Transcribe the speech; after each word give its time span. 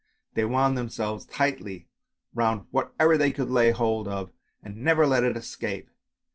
They 0.33 0.45
wound 0.45 0.75
themselves 0.79 1.27
tightly 1.27 1.87
round 2.33 2.65
whatever 2.71 3.19
they 3.19 3.31
could 3.31 3.51
lay 3.51 3.69
hold 3.69 4.07
of 4.07 4.31
and 4.63 4.77
never 4.77 5.05
let 5.05 5.23
it 5.23 5.37
escape. 5.37 5.91